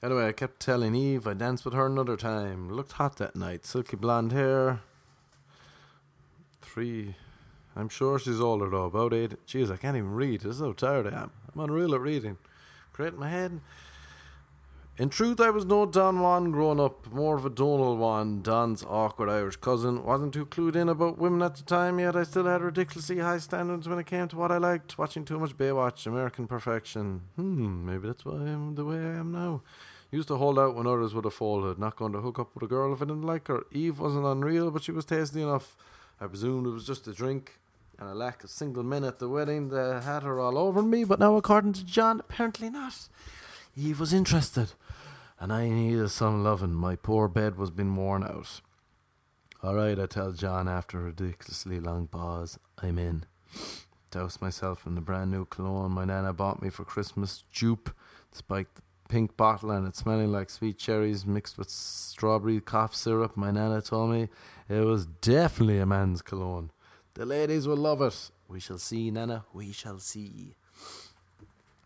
[0.03, 2.71] anyway, I kept telling Eve I danced with her another time.
[2.71, 4.81] Looked hot that night, silky blonde hair.
[6.63, 7.17] Three,
[7.77, 9.35] I'm sure she's older though, about eight.
[9.47, 10.41] Jeez, I can't even read.
[10.41, 11.31] This is how tired I am.
[11.53, 12.39] I'm unreal at reading.
[12.93, 13.61] Great in my head.
[14.99, 18.85] In truth, I was no Don Juan grown up, more of a Donal one, Don's
[18.85, 20.05] awkward Irish cousin.
[20.05, 23.39] Wasn't too clued in about women at the time, yet I still had ridiculously high
[23.39, 24.99] standards when it came to what I liked.
[24.99, 27.23] Watching too much Baywatch, American Perfection.
[27.37, 29.63] Hmm, maybe that's why I'm the way I am now.
[30.11, 32.65] Used to hold out when others would have folded, not going to hook up with
[32.65, 33.63] a girl if I didn't like her.
[33.71, 35.77] Eve wasn't unreal, but she was tasty enough.
[36.21, 37.59] I presumed it was just a drink
[37.99, 41.05] and a lack of single men at the wedding that had her all over me,
[41.05, 43.09] but now, according to John, apparently not.
[43.77, 44.73] Eve was interested,
[45.39, 46.75] and I needed some loving.
[46.75, 48.61] My poor bed was being worn out.
[49.63, 53.25] All right, I tell John after a ridiculously long pause, I'm in.
[54.11, 57.93] Douse myself in the brand new cologne my nana bought me for Christmas, Joop,
[58.33, 58.67] the
[59.09, 63.37] pink bottle and it smelling like sweet cherries mixed with strawberry cough syrup.
[63.37, 64.29] My nana told me
[64.69, 66.71] it was definitely a man's cologne.
[67.15, 68.31] The ladies will love it.
[68.49, 69.45] We shall see, Nana.
[69.53, 70.55] We shall see.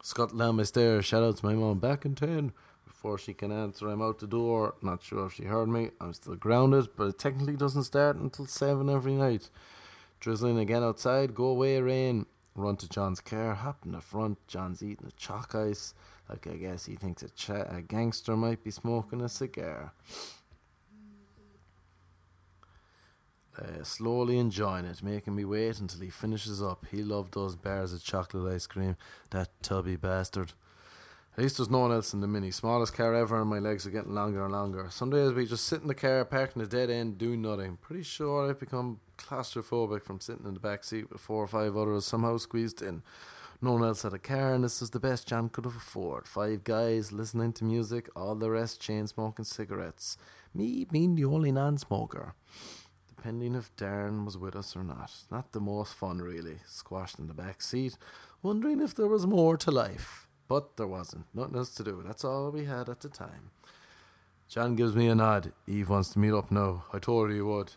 [0.04, 1.06] Scott my stairs.
[1.06, 2.52] Shout out to my mom back in ten.
[2.84, 4.74] Before she can answer, I'm out the door.
[4.82, 5.92] Not sure if she heard me.
[5.98, 9.48] I'm still grounded, but it technically doesn't start until seven every night.
[10.20, 11.34] Drizzling again outside.
[11.34, 12.26] Go away, rain.
[12.54, 13.54] Run to John's car.
[13.54, 14.46] Hop in the front.
[14.46, 15.94] John's eating a choc ice.
[16.28, 19.94] Like I guess he thinks a, cha- a gangster might be smoking a cigar.
[23.56, 26.86] Uh, slowly enjoying it, making me wait until he finishes up.
[26.90, 28.96] He loved those bars of chocolate ice cream,
[29.30, 30.52] that tubby bastard.
[31.36, 32.50] At least there's no one else in the mini.
[32.50, 34.86] Smallest car ever, and my legs are getting longer and longer.
[34.90, 37.76] Some days we just sit in the car, parking the dead end, doing nothing.
[37.76, 41.76] Pretty sure I've become claustrophobic from sitting in the back seat with four or five
[41.76, 43.02] others somehow squeezed in.
[43.60, 46.28] No one else had a car, and this was the best John could have afforded.
[46.28, 50.16] Five guys listening to music, all the rest chain smoking cigarettes.
[50.52, 52.34] Me being the only non smoker
[53.24, 55.10] depending if Darren was with us or not.
[55.30, 57.96] Not the most fun, really, squashed in the back seat,
[58.42, 60.26] wondering if there was more to life.
[60.46, 61.24] But there wasn't.
[61.32, 62.02] Nothing else to do.
[62.06, 63.50] That's all we had at the time.
[64.46, 65.52] John gives me a nod.
[65.66, 66.84] Eve wants to meet up now.
[66.92, 67.72] I told her he would.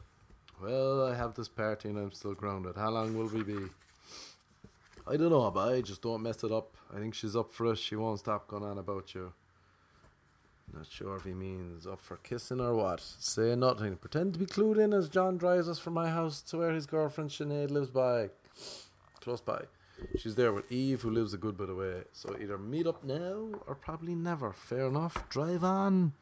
[0.62, 2.75] Well, I have this party and I'm still grounded.
[2.75, 3.67] How long will we be?
[5.10, 6.75] I don't know, but I just don't mess it up.
[6.93, 7.77] I think she's up for it.
[7.77, 9.31] She won't stop going on about you.
[10.73, 12.99] Not sure if he means up for kissing or what.
[12.99, 13.95] Say nothing.
[13.95, 16.86] Pretend to be clued in as John drives us from my house to where his
[16.86, 18.30] girlfriend Sinead lives by.
[19.21, 19.63] Close by.
[20.17, 22.03] She's there with Eve, who lives a good bit away.
[22.12, 24.53] So either meet up now or probably never.
[24.53, 25.27] Fair enough.
[25.30, 26.13] Drive on.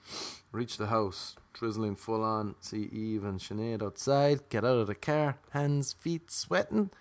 [0.52, 1.36] Reach the house.
[1.54, 2.56] Drizzling full on.
[2.62, 4.48] See Eve and Sinead outside.
[4.50, 5.38] Get out of the car.
[5.52, 6.92] Hands, feet sweating.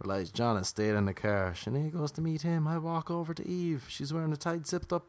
[0.00, 1.52] Realize John has stayed in the car.
[1.56, 2.68] Sinead goes to meet him.
[2.68, 3.86] I walk over to Eve.
[3.88, 5.06] She's wearing a tight zipped up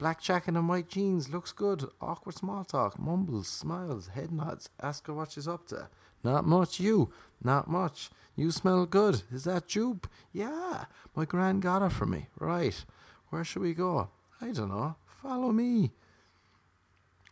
[0.00, 1.86] Black jacket and white jeans, looks good.
[2.00, 4.70] Awkward small talk, mumbles, smiles, head nods.
[4.80, 5.90] Ask her what she's up to.
[6.24, 7.12] Not much, you.
[7.44, 8.08] Not much.
[8.34, 9.22] You smell good.
[9.30, 10.04] Is that Joop?
[10.32, 10.86] Yeah.
[11.14, 12.28] My gran got it for me.
[12.38, 12.82] Right.
[13.28, 14.08] Where should we go?
[14.40, 14.96] I don't know.
[15.20, 15.92] Follow me.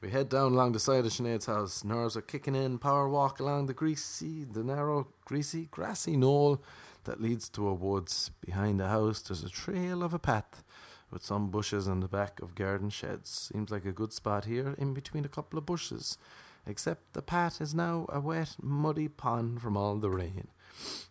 [0.02, 1.82] We head down along the side of Sinead's house.
[1.82, 2.76] Nerves are kicking in.
[2.76, 6.62] Power walk along the greasy, the narrow, greasy, grassy knoll
[7.04, 8.30] that leads to a woods.
[8.44, 10.62] Behind the house, there's a trail of a path
[11.10, 13.50] with some bushes in the back of garden sheds.
[13.52, 16.18] Seems like a good spot here, in between a couple of bushes.
[16.66, 20.48] Except the path is now a wet, muddy pond from all the rain.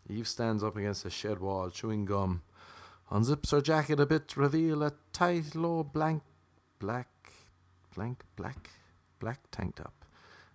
[0.09, 2.43] Eve stands up against a shed wall, chewing gum.
[3.11, 6.21] Unzips her jacket a bit to reveal a tight, low, blank,
[6.79, 7.07] black,
[7.95, 8.69] blank, black,
[9.19, 10.05] black tank top.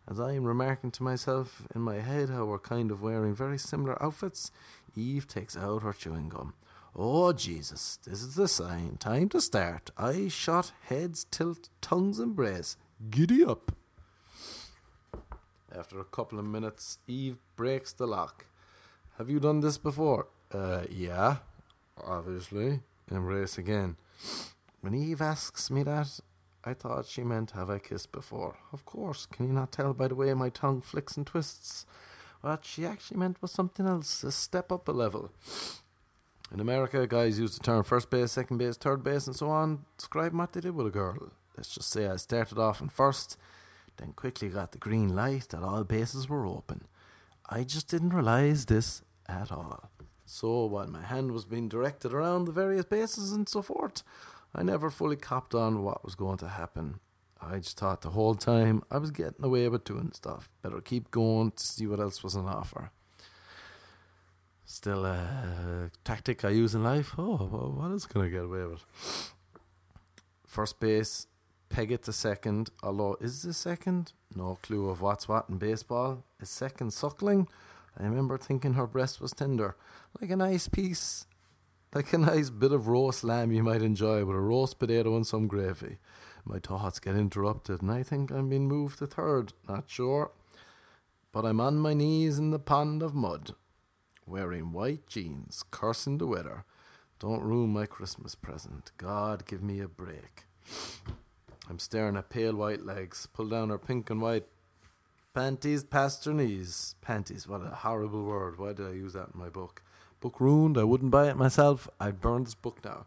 [0.08, 3.58] As I am remarking to myself in my head how we're kind of wearing very
[3.58, 4.50] similar outfits,
[4.96, 6.54] Eve takes out her chewing gum.
[6.94, 8.98] Oh, Jesus, this is the sign.
[8.98, 9.90] Time to start.
[9.96, 12.76] Eyes shot heads tilt, tongues embrace.
[13.08, 13.72] Giddy up.
[15.74, 18.44] After a couple of minutes, Eve breaks the lock.
[19.16, 20.26] Have you done this before?
[20.52, 21.36] Uh, yeah,
[22.04, 22.80] obviously.
[23.10, 23.96] Embrace again.
[24.82, 26.20] When Eve asks me that,
[26.62, 28.58] I thought she meant have I kissed before.
[28.70, 31.86] Of course, can you not tell by the way my tongue flicks and twists?
[32.42, 35.30] What she actually meant was something else, a step up a level.
[36.52, 39.86] In America, guys use the term first base, second base, third base, and so on,
[39.96, 41.32] describe what they did with a girl.
[41.56, 43.38] Let's just say I started off in first,
[43.96, 46.86] then quickly got the green light that all bases were open.
[47.48, 49.90] I just didn't realize this at all.
[50.26, 54.02] So while my hand was being directed around the various bases and so forth,
[54.54, 57.00] I never fully copped on what was going to happen.
[57.40, 60.50] I just thought the whole time I was getting away with doing stuff.
[60.60, 62.90] Better keep going to see what else was on offer.
[64.72, 67.12] Still a tactic I use in life.
[67.18, 67.36] Oh,
[67.76, 68.82] what else can I get away with?
[70.46, 71.26] First base,
[71.68, 72.70] peg it to second.
[72.82, 74.14] Although, is this second?
[74.34, 76.24] No clue of what's what in baseball.
[76.40, 77.48] Is second suckling?
[78.00, 79.76] I remember thinking her breast was tender,
[80.18, 81.26] like a nice piece,
[81.94, 85.26] like a nice bit of roast lamb you might enjoy with a roast potato and
[85.26, 85.98] some gravy.
[86.46, 89.52] My thoughts get interrupted, and I think I'm being moved to third.
[89.68, 90.30] Not sure.
[91.30, 93.54] But I'm on my knees in the pond of mud,
[94.26, 96.64] wearing white jeans, cursing the weather.
[97.18, 98.90] Don't ruin my Christmas present.
[98.96, 100.44] God, give me a break.
[101.68, 104.46] I'm staring at pale white legs, pull down her pink and white
[105.34, 106.94] panties past her knees.
[107.00, 108.58] Panties, what a horrible word.
[108.58, 109.82] Why did I use that in my book?
[110.20, 110.78] Book ruined.
[110.78, 111.88] I wouldn't buy it myself.
[111.98, 113.06] I'd burn this book now.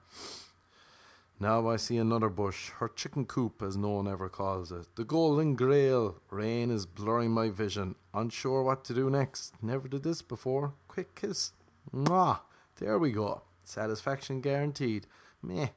[1.40, 4.88] Now I see another bush, her chicken coop, as no one ever calls it.
[4.96, 6.16] The golden grail.
[6.30, 7.96] Rain is blurring my vision.
[8.14, 9.54] Unsure what to do next.
[9.62, 10.74] Never did this before.
[10.96, 11.52] Quick kiss.
[11.94, 12.40] Mwah.
[12.78, 13.42] There we go.
[13.66, 15.08] Satisfaction guaranteed.
[15.44, 15.68] Meh.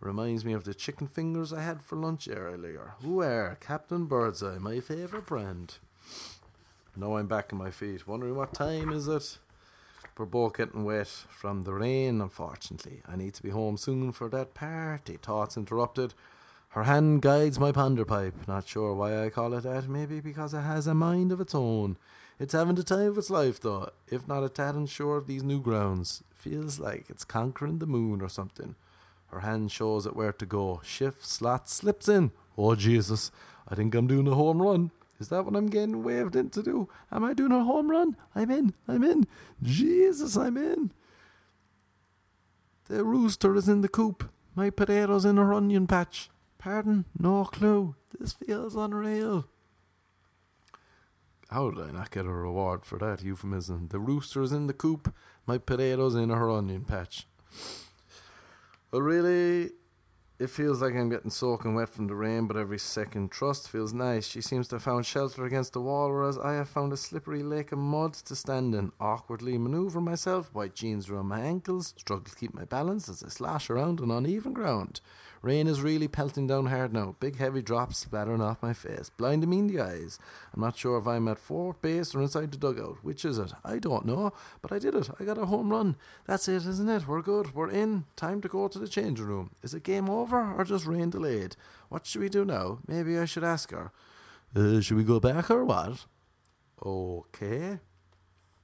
[0.00, 2.92] Reminds me of the chicken fingers I had for lunch earlier.
[3.00, 5.76] Who are Captain Birdseye, my favourite brand.
[6.94, 9.38] Now I'm back on my feet, wondering what time is it.
[10.18, 13.00] We're both getting wet from the rain, unfortunately.
[13.08, 15.16] I need to be home soon for that party.
[15.16, 16.12] Thoughts interrupted.
[16.68, 18.34] Her hand guides my ponder pipe.
[18.46, 19.88] Not sure why I call it that.
[19.88, 21.96] Maybe because it has a mind of its own.
[22.40, 23.90] It's having the time of its life, though.
[24.08, 26.24] If not a tad unsure of these new grounds.
[26.34, 28.76] Feels like it's conquering the moon or something.
[29.26, 30.80] Her hand shows it where to go.
[30.82, 32.30] Shift, slot, slips in.
[32.56, 33.30] Oh, Jesus.
[33.68, 34.90] I think I'm doing a home run.
[35.20, 36.88] Is that what I'm getting waved in to do?
[37.12, 38.16] Am I doing a home run?
[38.34, 38.72] I'm in.
[38.88, 39.26] I'm in.
[39.62, 40.92] Jesus, I'm in.
[42.88, 44.30] The rooster is in the coop.
[44.54, 46.30] My potatoes in her onion patch.
[46.56, 47.04] Pardon?
[47.18, 47.96] No clue.
[48.18, 49.44] This feels unreal.
[51.50, 53.88] How did I not get a reward for that euphemism?
[53.88, 55.12] The rooster is in the coop.
[55.46, 57.26] My potatoes in her onion patch.
[58.92, 59.70] Well, really,
[60.38, 63.92] it feels like I'm getting soaking wet from the rain, but every second trust feels
[63.92, 64.28] nice.
[64.28, 67.42] She seems to have found shelter against the wall, whereas I have found a slippery
[67.42, 68.92] lake of mud to stand in.
[69.00, 73.28] Awkwardly maneuver myself, white jeans around my ankles, struggle to keep my balance as I
[73.28, 75.00] slash around on uneven ground.
[75.42, 79.48] Rain is really pelting down hard now, big heavy drops splattering off my face, blinding
[79.48, 80.18] me in the eyes.
[80.52, 82.98] I'm not sure if I'm at fourth base or inside the dugout.
[83.02, 83.52] Which is it?
[83.64, 85.08] I don't know, but I did it.
[85.18, 85.96] I got a home run.
[86.26, 87.08] That's it, isn't it?
[87.08, 87.54] We're good.
[87.54, 88.04] We're in.
[88.16, 89.50] Time to go to the changing room.
[89.62, 91.56] Is it game over or just rain delayed?
[91.88, 92.80] What should we do now?
[92.86, 93.92] Maybe I should ask her.
[94.54, 96.04] Uh, should we go back or what?
[96.84, 97.78] Okay.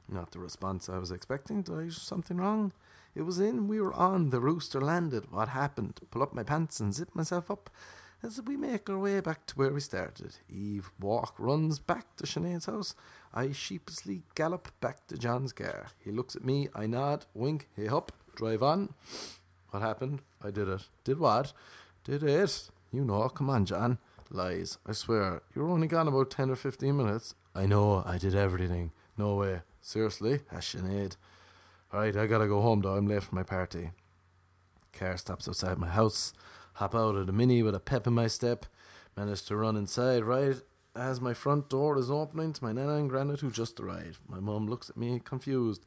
[0.08, 1.62] Not the response I was expecting.
[1.62, 2.72] Did I do something wrong?
[3.16, 5.32] It was in, we were on, the rooster landed.
[5.32, 6.00] What happened?
[6.10, 7.70] Pull up my pants and zip myself up
[8.22, 10.36] as we make our way back to where we started.
[10.50, 12.94] Eve walk runs back to Sinead's house.
[13.32, 15.86] I sheepishly gallop back to John's car.
[15.98, 18.92] He looks at me, I nod, wink, hey up, drive on.
[19.70, 20.20] What happened?
[20.44, 20.82] I did it.
[21.02, 21.54] Did what?
[22.04, 22.68] Did it.
[22.92, 23.96] You know, come on, John.
[24.28, 24.76] Lies.
[24.86, 25.40] I swear.
[25.54, 27.34] You were only gone about 10 or 15 minutes.
[27.54, 28.92] I know, I did everything.
[29.16, 29.62] No way.
[29.80, 30.40] Seriously?
[30.50, 31.16] Has Sinead.
[31.96, 32.94] Right, I gotta go home though.
[32.94, 33.90] I'm late for my party.
[34.92, 36.34] Car stops outside my house.
[36.74, 38.66] Hop out of the mini with a pep in my step.
[39.16, 40.56] Manage to run inside right
[40.94, 44.18] as my front door is opening to my nana and granddad who just arrived.
[44.28, 45.86] My mum looks at me confused.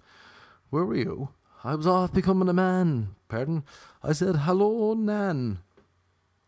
[0.71, 1.29] Where were you?
[1.63, 3.09] I was off becoming a man.
[3.27, 3.63] Pardon?
[4.01, 5.59] I said, Hello, Nan.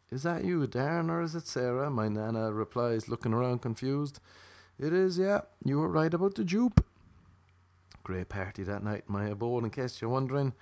[0.09, 1.91] Is that you, Darren, or is it Sarah?
[1.91, 4.19] My nana replies, looking around confused.
[4.79, 5.41] It is, yeah.
[5.63, 6.83] You were right about the Joop.
[8.03, 10.53] Great party that night in my abode, in case you're wondering.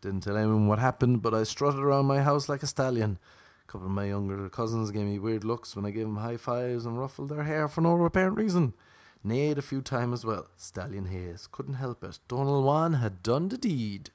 [0.00, 3.18] Didn't tell anyone what happened, but I strutted around my house like a stallion.
[3.66, 6.36] A couple of my younger cousins gave me weird looks when I gave them high
[6.36, 8.74] fives and ruffled their hair for no apparent reason.
[9.24, 10.46] Neighed a few times as well.
[10.56, 11.48] Stallion Hayes.
[11.50, 12.20] Couldn't help it.
[12.28, 14.10] Donald Juan had done the deed.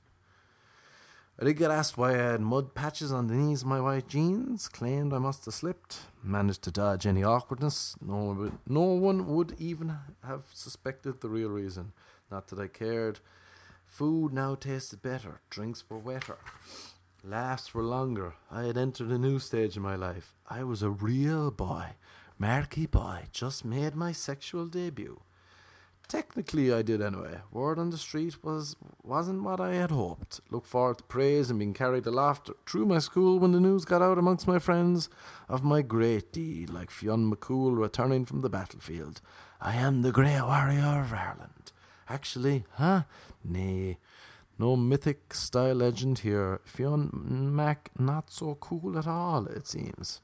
[1.39, 4.07] I did get asked why I had mud patches on the knees of my white
[4.07, 4.69] jeans.
[4.69, 6.01] Claimed I must have slipped.
[6.23, 7.95] Managed to dodge any awkwardness.
[7.99, 11.93] No no one would even have suspected the real reason.
[12.31, 13.19] Not that I cared.
[13.85, 16.37] Food now tasted better, drinks were wetter,
[17.25, 18.35] laughs were longer.
[18.49, 20.33] I had entered a new stage in my life.
[20.49, 21.87] I was a real boy,
[22.39, 25.19] marquee boy, just made my sexual debut.
[26.07, 27.39] Technically, I did anyway.
[27.51, 30.39] Word on the street was wasn't what I had hoped.
[30.49, 34.01] Look forward to praise and being carried aloft through my school when the news got
[34.01, 35.09] out amongst my friends
[35.49, 39.19] of my great deed, like Fionn McCool returning from the battlefield.
[39.59, 41.70] I am the Grey Warrior of Ireland
[42.11, 43.03] Actually, huh?
[43.43, 43.97] Nay.
[44.59, 46.59] No mythic style legend here.
[46.65, 50.19] Fionn Mac not so cool at all, it seems.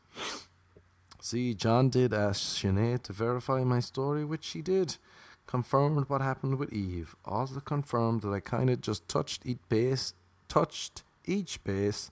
[1.21, 4.97] See, John did ask Sinead to verify my story, which she did.
[5.45, 7.15] Confirmed what happened with Eve.
[7.23, 10.13] Also confirmed that I kinda just touched each base
[10.47, 12.11] touched each base,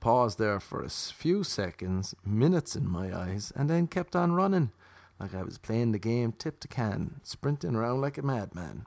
[0.00, 4.72] paused there for a few seconds, minutes in my eyes, and then kept on running
[5.20, 8.86] like I was playing the game tip to can, sprinting around like a madman.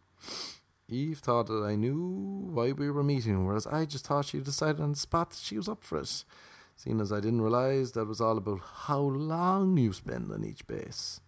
[0.89, 4.81] Eve thought that I knew why we were meeting, whereas I just thought she decided
[4.81, 6.25] on the spot that she was up for it,
[6.75, 10.65] seeing as I didn't realize that was all about how long you spend on each
[10.65, 11.21] base.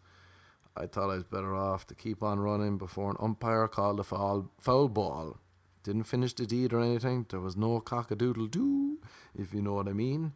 [0.76, 4.04] I thought I was better off to keep on running before an umpire called a
[4.04, 5.38] foul, foul ball.
[5.84, 7.28] Didn't finish the deed or anything.
[7.30, 8.98] There was no cock a doodle doo,
[9.38, 10.34] if you know what I mean.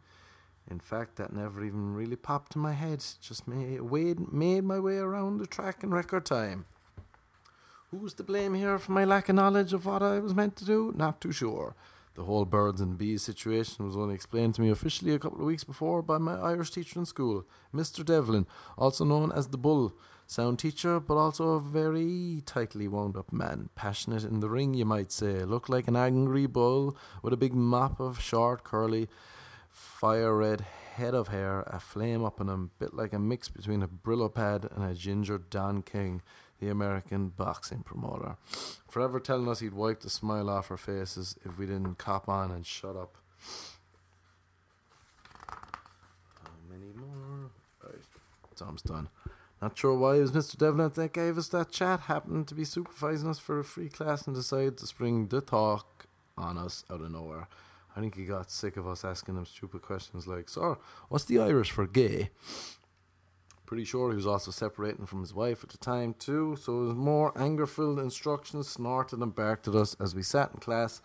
[0.70, 3.04] In fact, that never even really popped in my head.
[3.20, 3.80] Just made,
[4.32, 6.66] made my way around the track in record time.
[7.90, 10.64] Who's to blame here for my lack of knowledge of what I was meant to
[10.64, 10.92] do?
[10.96, 11.74] Not too sure.
[12.14, 15.46] The whole birds and bees situation was only explained to me officially a couple of
[15.46, 17.44] weeks before by my Irish teacher in school,
[17.74, 18.04] Mr.
[18.04, 18.46] Devlin,
[18.78, 19.92] also known as the Bull.
[20.26, 23.68] Sound teacher, but also a very tightly wound up man.
[23.74, 25.44] Passionate in the ring, you might say.
[25.44, 29.08] Looked like an angry bull with a big mop of short, curly,
[29.80, 30.60] fire red
[30.94, 34.32] head of hair, a flame up in him, bit like a mix between a Brillo
[34.32, 36.22] pad and a ginger Don King
[36.60, 38.36] the American boxing promoter.
[38.88, 42.50] Forever telling us he'd wipe the smile off our faces if we didn't cop on
[42.50, 43.16] and shut up.
[45.48, 47.50] How many more?
[47.82, 48.02] Right,
[48.54, 49.08] Tom's done.
[49.62, 50.58] Not sure why it was Mr.
[50.58, 52.00] Devlin that gave us that chat.
[52.00, 56.06] Happened to be supervising us for a free class and decided to spring the talk
[56.36, 57.48] on us out of nowhere.
[57.96, 60.76] I think he got sick of us asking him stupid questions like, Sir,
[61.08, 62.30] what's the Irish for gay?
[63.66, 66.94] Pretty sure he was also separating from his wife at the time, too, so was
[66.94, 71.00] more anger filled instructions snorted and barked at us as we sat in class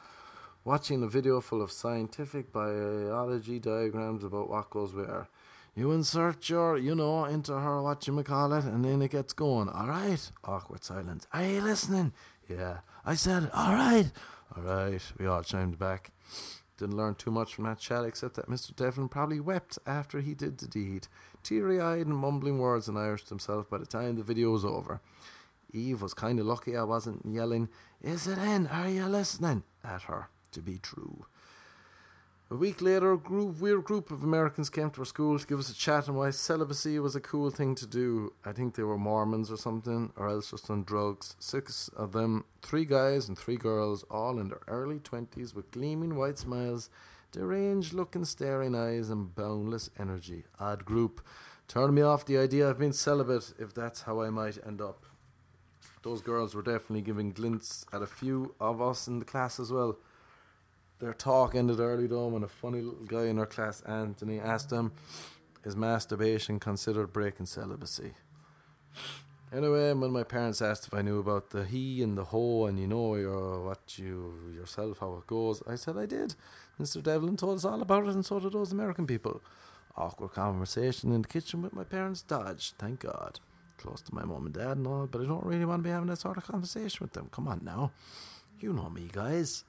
[0.66, 5.30] watching a video full of scientific biology diagrams about what goes where.
[5.76, 9.34] You insert your, you know, into her, what you call it, and then it gets
[9.34, 9.70] going.
[9.70, 10.32] All right.
[10.44, 11.28] Awkward silence.
[11.34, 12.14] Are you listening?
[12.50, 12.78] Yeah.
[13.06, 14.10] I said, all right.
[14.56, 15.02] All right.
[15.20, 16.12] We all chimed back.
[16.78, 18.76] Didn't learn too much from that chat except that Mr.
[18.76, 21.08] Devlin probably wept after he did the deed,
[21.42, 24.66] teary eyed and mumbling words in Irish to himself by the time the video was
[24.66, 25.00] over.
[25.72, 27.70] Eve was kind of lucky I wasn't yelling,
[28.02, 28.68] Is it in?
[28.68, 29.64] Are you listening?
[29.84, 31.26] at her to be true.
[32.52, 35.58] A week later, a group, weird group of Americans came to our school to give
[35.58, 38.34] us a chat on why celibacy was a cool thing to do.
[38.46, 41.36] I think they were Mormons or something, or else just on drugs.
[41.40, 46.18] Six of them, three guys and three girls, all in their early twenties with gleaming
[46.18, 46.92] white smiles,
[47.32, 50.44] deranged looking staring eyes, and boundless energy.
[50.60, 51.26] Odd group.
[51.68, 55.08] Turned me off the idea of being celibate if that's how I might end up.
[56.04, 59.72] Those girls were definitely giving glints at a few of us in the class as
[59.72, 59.98] well
[61.00, 64.70] their talk ended early though and a funny little guy in our class, Anthony, asked
[64.70, 64.94] them,
[65.64, 68.14] Is masturbation considered breaking celibacy?
[69.54, 72.80] Anyway, when my parents asked if I knew about the he and the ho and
[72.80, 76.36] you know your what you yourself how it goes, I said I did.
[76.80, 77.02] Mr.
[77.02, 79.42] Devlin told us all about it and so did those American people.
[79.96, 83.40] Awkward conversation in the kitchen with my parents dodged, thank God.
[83.78, 85.94] Close to my mum and dad and all, but I don't really want to be
[85.94, 87.30] having that sort of conversation with them.
[87.32, 87.92] Come on now.
[88.60, 89.64] You know me, guys.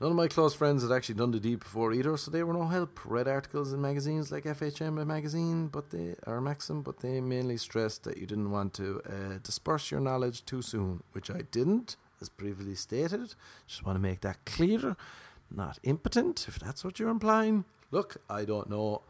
[0.00, 2.52] None of my close friends had actually done the deed before either, so they were
[2.52, 3.00] no help.
[3.04, 8.04] Read articles in magazines like FHM magazine, but they are Maxim, but they mainly stressed
[8.04, 12.28] that you didn't want to uh, disperse your knowledge too soon, which I didn't, as
[12.28, 13.34] previously stated.
[13.66, 14.96] Just want to make that clear.
[15.50, 17.64] Not impotent, if that's what you're implying.
[17.90, 19.02] Look, I don't know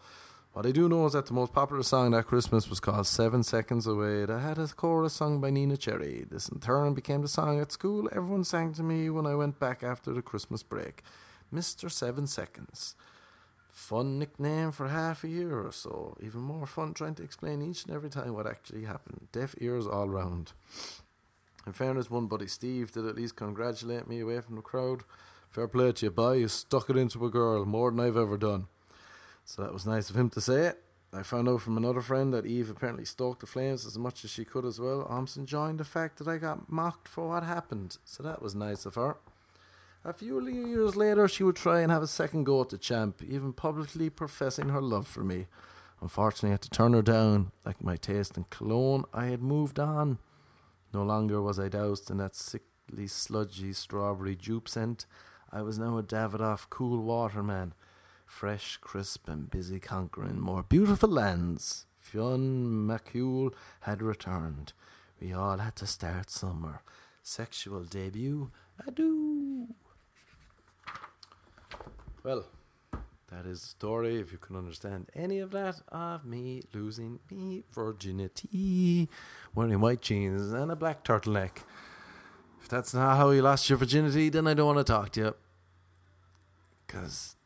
[0.59, 3.45] what I do know is that the most popular song that Christmas was called Seven
[3.45, 4.25] Seconds Away.
[4.25, 6.27] That had a chorus sung by Neneh Cherry.
[6.29, 9.61] This in turn became the song at school everyone sang to me when I went
[9.61, 11.05] back after the Christmas break.
[11.55, 11.89] Mr.
[11.89, 12.97] Seven Seconds.
[13.71, 16.17] Fun nickname for half a year or so.
[16.21, 19.29] Even more fun trying to explain each and every time what actually happened.
[19.31, 20.55] Deaf ears all round.
[21.69, 25.05] In fairness, one buddy, Steve, did at least congratulate me away from the crowd.
[25.51, 26.33] Fair play to you, boy.
[26.33, 28.67] You stuck it into a girl more than I've ever done.
[29.49, 30.83] So that was nice of him to say it.
[31.11, 34.31] I found out from another friend that Eve apparently stoked the flames as much as
[34.31, 37.97] she could as well, almost enjoying the fact that I got mocked for what happened.
[38.05, 39.17] So that was nice of her.
[40.05, 43.23] A few years later, she would try and have a second go at the champ,
[43.27, 45.47] even publicly professing her love for me.
[46.03, 47.51] Unfortunately, I had to turn her down.
[47.65, 50.19] Like my taste in cologne, I had moved on.
[50.93, 55.07] No longer was I doused in that sickly, sludgy strawberry Joop scent.
[55.51, 57.73] I was now a Davidoff cool water man
[58.29, 61.87] fresh, crisp, and busy conquering more beautiful lands.
[61.99, 64.73] Fionn McCool had returned.
[65.21, 66.83] We all had to start somewhere.
[67.23, 68.51] Sexual debut.
[68.87, 69.75] adieu.
[72.23, 72.47] Well,
[73.31, 74.21] that is the story.
[74.21, 79.09] If you can understand any of that, of me losing me virginity,
[79.55, 81.59] wearing white jeans and a black turtleneck.
[82.63, 85.21] If that's not how you lost your virginity, then I don't want to talk to
[85.21, 85.35] you.
[86.87, 87.37] Because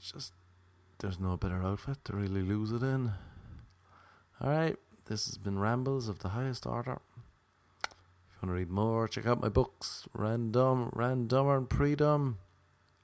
[0.00, 0.32] just
[0.98, 3.12] there's no better outfit to really lose it in.
[4.42, 4.76] Alright,
[5.06, 7.00] this has been Rambles of the Highest Order.
[7.84, 7.90] If
[8.42, 12.36] you want to read more, check out my books Random, Randomer, and Predom.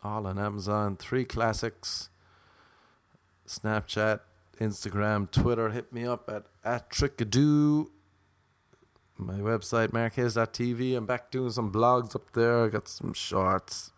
[0.02, 0.96] All on Amazon.
[0.96, 2.10] Three classics.
[3.46, 4.20] Snapchat,
[4.60, 5.70] Instagram, Twitter.
[5.70, 7.88] Hit me up at, at Trickadoo.
[9.18, 10.96] My website, marquez.tv.
[10.96, 12.64] I'm back doing some blogs up there.
[12.64, 13.92] I got some shorts.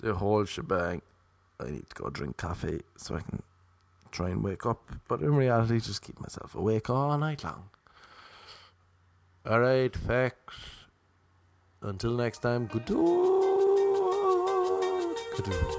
[0.00, 1.02] The whole shebang.
[1.62, 3.42] I need to go drink coffee so I can
[4.10, 4.90] try and wake up.
[5.08, 7.70] But in reality, just keep myself awake all night long.
[9.46, 10.56] Alright, facts.
[11.80, 12.86] Until next time, good
[15.34, 15.72] Good